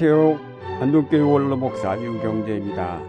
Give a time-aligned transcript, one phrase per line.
[0.00, 0.80] 안녕하세요.
[0.80, 3.02] 안동교회 원로 목사 유경재입니다.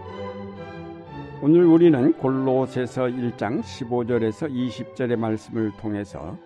[1.40, 6.36] 오늘 우리는 골로새서 1장 15절에서 20절의 말씀을 통해서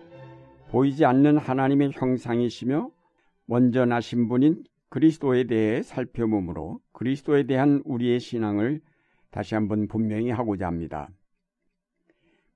[0.69, 2.91] 보이지 않는 하나님의 형상이시며
[3.47, 8.81] 먼저 나신 분인 그리스도에 대해 살펴보므로 그리스도에 대한 우리의 신앙을
[9.31, 11.09] 다시 한번 분명히 하고자 합니다.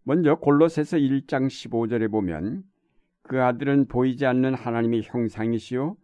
[0.04, 2.62] 먼저 골로새서 1장 15절에 보면
[3.24, 5.98] 그 아들은 보이지 않는 하나님의 형상이시요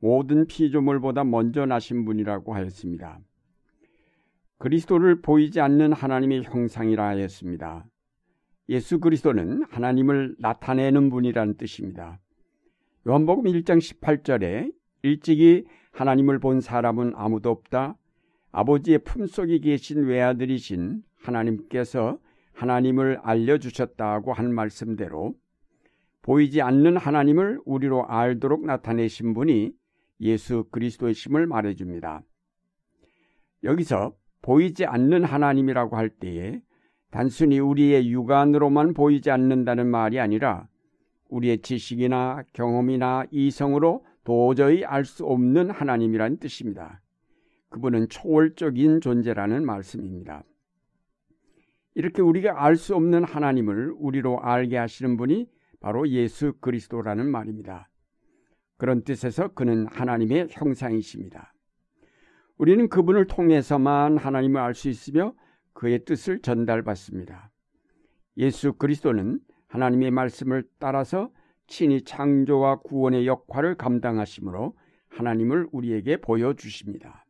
[0.00, 3.20] 모든 피조물보다 먼저 나신 분이라고 하였습니다.
[4.58, 7.86] 그리스도를 보이지 않는 하나님의 형상이라 하였습니다.
[8.68, 12.20] 예수 그리스도는 하나님을 나타내는 분이라는 뜻입니다.
[13.06, 17.96] 요한복음 1장 18절에 일찍이 하나님을 본 사람은 아무도 없다.
[18.52, 22.18] 아버지의 품속에 계신 외아들이신 하나님께서
[22.52, 25.34] 하나님을 알려주셨다고 한 말씀대로
[26.22, 29.72] 보이지 않는 하나님을 우리로 알도록 나타내신 분이
[30.20, 32.22] 예수 그리스도의 심을 말해줍니다.
[33.64, 36.62] 여기서 보이지 않는 하나님이라고 할 때에
[37.10, 40.68] 단순히 우리의 육안으로만 보이지 않는다는 말이 아니라
[41.28, 47.02] 우리의 지식이나 경험이나 이성으로 도저히 알 수 없는 하나님이란 뜻입니다.
[47.68, 50.44] 그분은 초월적인 존재라는 말씀입니다.
[51.94, 55.48] 이렇게 우리가 알 수 없는 하나님을 우리로 알게 하시는 분이
[55.80, 57.89] 바로 예수 그리스도라는 말입니다.
[58.80, 61.52] 그런 뜻에서 그는 하나님의 형상이십니다.
[62.56, 65.34] 우리는 그분을 통해서만 하나님을 알 수 있으며
[65.74, 67.50] 그의 뜻을 전달받습니다.
[68.38, 71.30] 예수 그리스도는 하나님의 말씀을 따라서
[71.66, 74.74] 친히 창조와 구원의 역할을 감당하시므로
[75.10, 77.26] 하나님을 우리에게 보여주십니다.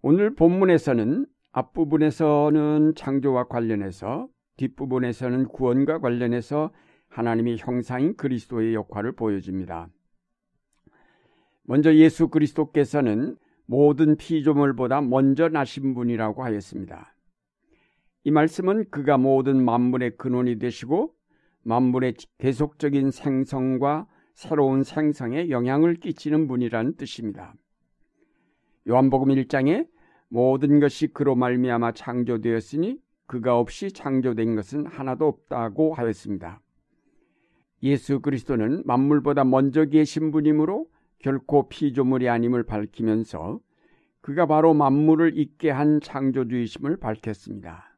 [0.00, 4.28] 오늘 본문에서는 앞부분에서는 창조와 관련해서
[4.58, 6.70] 뒷부분에서는 구원과 관련해서
[7.08, 9.88] 하나님의 형상인 그리스도의 역할을 보여줍니다.
[11.64, 13.36] 먼저 예수 그리스도께서는
[13.66, 17.14] 모든 피조물보다 먼저 나신 분이라고 하였습니다.
[18.24, 21.14] 이 말씀은 그가 모든 만물의 근원이 되시고
[21.62, 27.54] 만물의 계속적인 생성과 새로운 생성에 영향을 끼치는 분이라는 뜻입니다.
[28.88, 29.88] 요한복음 1장에
[30.28, 36.60] 모든 것이 그로 말미암아 창조되었으니 그가 없이 창조된 것은 하나도 없다고 하였습니다.
[37.82, 40.86] 예수 그리스도는 만물보다 먼저 계신 분이므로
[41.18, 43.60] 결코 피조물이 아님을 밝히면서
[44.20, 47.96] 그가 바로 만물을 있게 한 창조주이심을 밝혔습니다.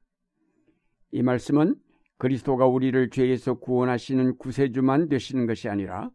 [1.11, 1.77] 이 말씀은
[2.19, 6.11] 그리스도가 우리를 죄에서 구원하시는 구세주만 되시는 것이 아니라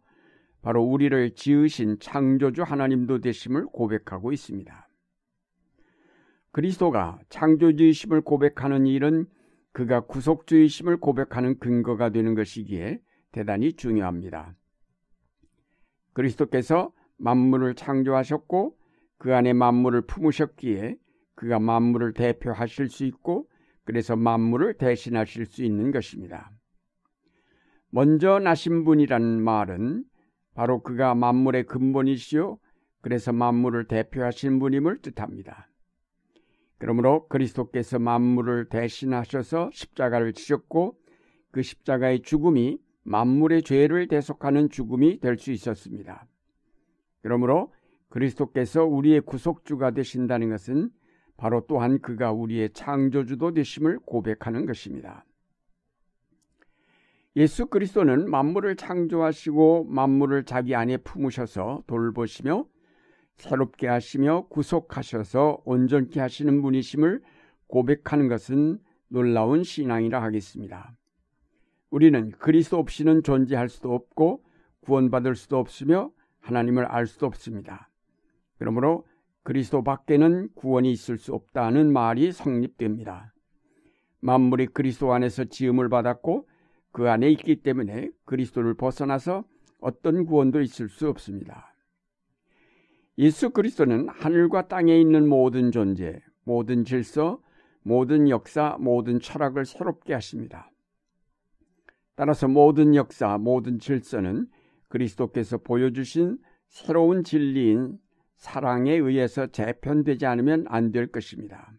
[0.61, 4.87] 바로 우리를 지으신 창조주 하나님도 되심을 고백하고 있습니다.
[6.51, 9.25] 그리스도가 창조주이심을 고백하는 일은
[9.71, 12.99] 그가 구속주이심을 고백하는 근거가 되는 것이기에
[13.33, 14.55] 대단히 중요합니다.
[16.13, 18.77] 그리스도께서 만물을 창조하셨고
[19.17, 20.95] 그 안에 만물을 품으셨기에
[21.35, 23.49] 그가 만물을 대표하실 수 있고
[23.83, 26.51] 그래서 만물을 대신하실 수 있는 것입니다.
[27.89, 30.05] 먼저 나신 분이라는 말은
[30.53, 32.59] 바로 그가 만물의 근본이시요
[33.01, 35.69] 그래서 만물을 대표하신 분임을 뜻합니다.
[36.77, 40.97] 그러므로 그리스도께서 만물을 대신하셔서 십자가를 지셨고
[41.51, 46.27] 그 십자가의 죽음이 만물의 죄를 대속하는 죽음이 될 수 있었습니다.
[47.21, 47.73] 그러므로
[48.09, 50.91] 그리스도께서 우리의 구속주가 되신다는 것은
[51.35, 55.25] 바로 또한 그가 우리의 창조주도 되심을 고백하는 것입니다.
[57.35, 62.65] 예수 그리스도는 만물을 창조하시고 만물을 자기 안에 품으셔서 돌보시며
[63.37, 67.23] 새롭게 하시며 구속하셔서 온전케 하시는 분이심을
[67.65, 70.95] 고백하는 것은 놀라운 신앙이라 하겠습니다.
[71.93, 74.43] 우리는 그리스도 없이는 존재할 수도 없고
[74.81, 76.09] 구원받을 수도 없으며
[76.39, 77.87] 하나님을 알 수도 없습니다.
[78.57, 79.05] 그러므로
[79.43, 83.31] 그리스도 밖에는 구원이 있을 수 없다는 말이 성립됩니다.
[84.21, 86.47] 만물이 그리스도 안에서 지음을 받았고
[86.91, 89.43] 그 안에 있기 때문에 그리스도를 벗어나서
[89.79, 91.75] 어떤 구원도 있을 수 없습니다.
[93.19, 97.39] 예수 그리스도는 하늘과 땅에 있는 모든 존재, 모든 질서,
[97.83, 100.72] 모든 역사, 모든 철학을 새롭게 하십니다.
[102.15, 104.47] 따라서 모든 역사, 모든 질서는
[104.89, 106.37] 그리스도께서 보여주신
[106.67, 107.97] 새로운 진리인
[108.35, 111.73] 사랑에 의해서 재편되지 않으면 안 될 것입니다.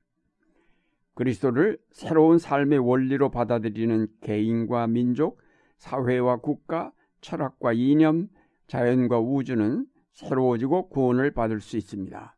[1.14, 5.40] 그리스도를 새로운 삶의 원리로 받아들이는 개인과 민족,
[5.76, 8.28] 사회와 국가, 철학과 이념,
[8.66, 12.36] 자연과 우주는 새로워지고 구원을 받을 수 있습니다.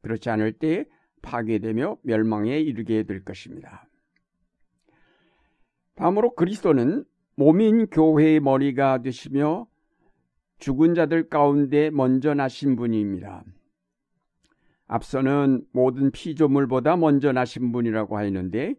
[0.00, 0.86] 그렇지 않을 때
[1.22, 3.88] 파괴되며 멸망에 이르게 될 것입니다.
[5.96, 7.04] 다음으로 그리스도는
[7.36, 9.66] 몸인 교회의 머리가 되시며
[10.58, 13.44] 죽은 자들 가운데 먼저 나신 분입니다.
[14.86, 18.74] 앞서는 모든 피조물보다 먼저 나신 분이라고 하였는데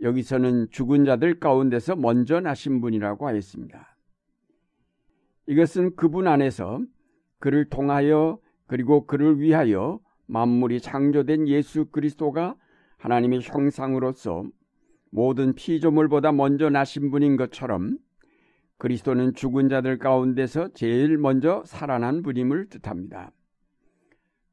[0.00, 3.96] 여기서는 죽은 자들 가운데서 먼저 나신 분이라고 하였습니다.
[5.46, 6.80] 이것은 그분 안에서
[7.38, 12.56] 그를 통하여 그리고 그를 위하여 만물이 창조된 예수 그리스도가
[12.96, 14.44] 하나님의 형상으로서
[15.14, 17.98] 모든 피조물보다 먼저 나신 분인 것처럼
[18.78, 23.30] 그리스도는 죽은 자들 가운데서 제일 먼저 살아난 분임을 뜻합니다.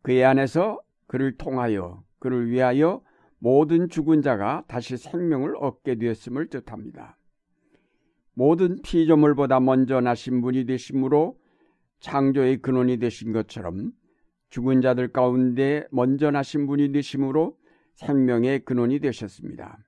[0.03, 3.01] 그의 안에서 그를 통하여 그를 위하여
[3.39, 7.17] 모든 죽은 자가 다시 생명을 얻게 되었음을 뜻합니다.
[8.35, 11.39] 모든 피조물보다 먼저 나신 분이 되심으로
[12.01, 13.93] 창조의 근원이 되신 것처럼
[14.51, 17.57] 죽은 자들 가운데 먼저 나신 분이 되심으로
[17.95, 19.79] 생명의 근원이 되셨습니다.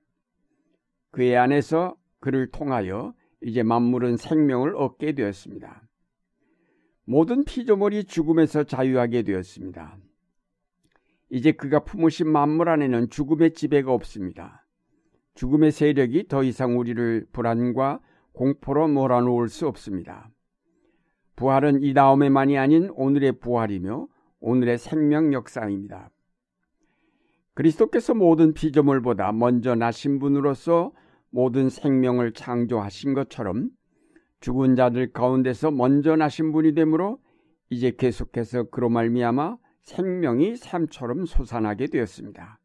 [1.14, 5.82] 그의 안에서 그를 통하여 이제 만물은 생명을 얻게 되었습니다.
[7.04, 9.96] 모든 피조물이 죽음에서 자유하게 되었습니다.
[11.30, 14.66] 이제 그가 품으신 만물 안에는 죽음의 지배가 없습니다.
[15.34, 18.00] 죽음의 세력이 더 이상 우리를 불안과
[18.32, 20.28] 공포로 몰아놓을 수 없습니다.
[21.36, 24.08] 부활은 이 다음에만이 아닌 오늘의 부활이며
[24.40, 26.10] 오늘의 생명 역사입니다.
[27.54, 30.92] 그리스도께서 모든 피조물보다 먼저 나신 분으로서
[31.34, 33.68] 모든 생명을 창조하신 것처럼
[34.38, 37.18] 죽은 자들 가운데서 먼저 나신 분이 되므로
[37.70, 42.60] 이제 계속해서 그로 말미암아 생명이 삶처럼 솟아나게 되었습니다.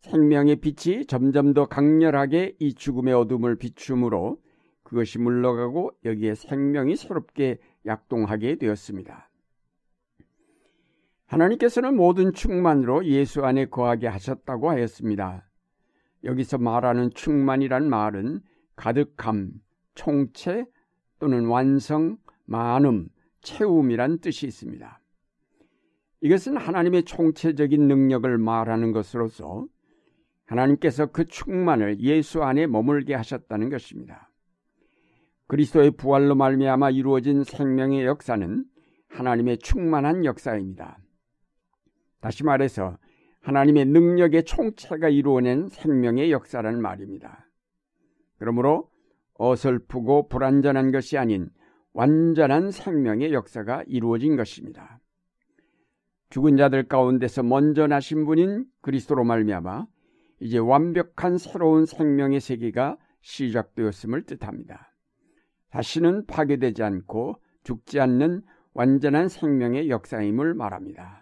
[0.00, 4.38] 생명의 빛이 점점 더 강렬하게 이 죽음의 어둠을 비추므로
[4.82, 9.30] 그것이 물러가고 여기에 생명이 새롭게 약동하게 되었습니다.
[11.26, 15.49] 하나님께서는 모든 충만으로 예수 안에 거하게 하셨다고 하였습니다.
[16.24, 18.40] 여기서 말하는 충만이란 말은
[18.76, 19.52] 가득함,
[19.94, 20.64] 총체
[21.18, 23.08] 또는 완성, 많음,
[23.42, 25.00] 채움이란 뜻이 있습니다.
[26.22, 29.66] 이것은 하나님의 총체적인 능력을 말하는 것으로서
[30.44, 34.30] 하나님께서 그 충만을 예수 안에 머물게 하셨다는 것입니다.
[35.46, 38.64] 그리스도의 부활로 말미암아 이루어진 생명의 역사는
[39.08, 40.98] 하나님의 충만한 역사입니다.
[42.20, 42.98] 다시 말해서
[43.40, 47.46] 하나님의 능력의 총체가 이루어낸 생명의 역사라는 말입니다.
[48.38, 48.90] 그러므로
[49.34, 51.48] 어설프고 불완전한 것이 아닌
[51.92, 55.00] 완전한 생명의 역사가 이루어진 것입니다.
[56.28, 59.86] 죽은 자들 가운데서 먼저 나신 분인 그리스도로 말미암아
[60.40, 64.94] 이제 완벽한 새로운 생명의 세계가 시작되었음을 뜻합니다.
[65.70, 71.19] 다시는 파괴되지 않고 죽지 않는 완전한 생명의 역사임을 말합니다.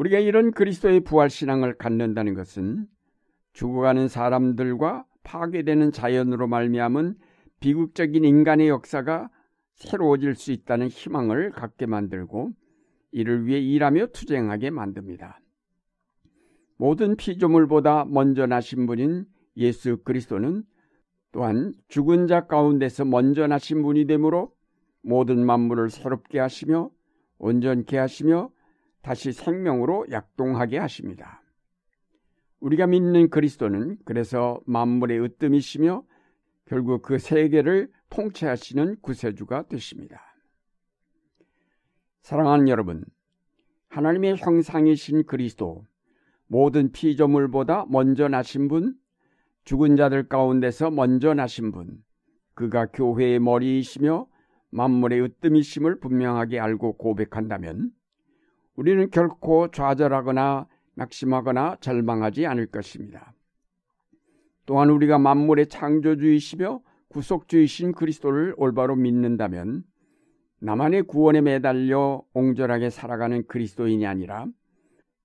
[0.00, 2.86] 우리가 이런 그리스도의 부활 신앙을 갖는다는 것은
[3.52, 7.16] 죽어가는 사람들과 파괴되는 자연으로 말미암은
[7.60, 9.28] 비극적인 인간의 역사가
[9.74, 12.52] 새로워질 수 있다는 희망을 갖게 만들고
[13.12, 15.38] 이를 위해 일하며 투쟁하게 만듭니다.
[16.78, 19.26] 모든 피조물보다 먼저 나신 분인
[19.58, 20.64] 예수 그리스도는
[21.30, 24.54] 또한 죽은 자 가운데서 먼저 나신 분이 되므로
[25.02, 26.90] 모든 만물을 새롭게 하시며
[27.36, 28.50] 온전케 하시며
[29.02, 31.42] 다시 생명으로 약동하게 하십니다.
[32.60, 36.04] 우리가 믿는 그리스도는 그래서 만물의 으뜸이시며
[36.66, 40.20] 결국 그 세계를 통치하시는 구세주가 되십니다.
[42.22, 43.04] 사랑하는 여러분,
[43.88, 45.84] 하나님의 형상이신 그리스도,
[46.46, 48.94] 모든 피조물보다 먼저 나신 분,
[49.64, 52.02] 죽은 자들 가운데서 먼저 나신 분,
[52.54, 54.26] 그가 교회의 머리이시며
[54.70, 57.90] 만물의 으뜸이심을 분명하게 알고 고백한다면
[58.76, 63.32] 우리는 결코 좌절하거나 낙심하거나 절망하지 않을 것입니다.
[64.66, 69.82] 또한 우리가 만물의 창조주이시며 구속주이신 그리스도를 올바로 믿는다면
[70.60, 74.46] 나만의 구원에 매달려 옹졸하게 살아가는 그리스도인이 아니라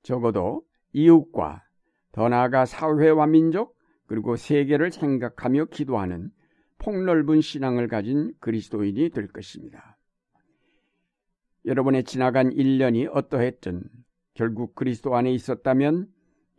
[0.02, 1.64] 적어도 이웃과
[2.12, 3.76] 더 나아가 사회와 민족
[4.08, 6.32] 그리고 세계를 생각하며 기도하는
[6.78, 9.95] 폭넓은 신앙을 가진 그리스도인이 될 것입니다.
[11.66, 13.84] 여러분의 지나간 1년이 어떠했든
[14.34, 16.08] 결국 그리스도 안에 있었다면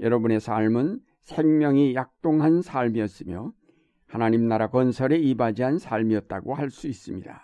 [0.01, 3.53] 여러분의 삶은 생명이 약동한 삶이었으며
[4.07, 7.43] 하나님 나라 건설에 이바지한 삶이었다고 할 수 있습니다.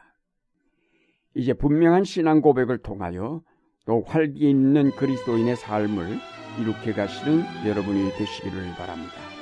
[1.35, 3.43] 이제 분명한 신앙 고백을 통하여
[3.87, 6.19] 또 활기 있는 그리스도인의 삶을
[6.61, 9.42] 이룩해 가시는 여러분이 되시기를 바랍니다.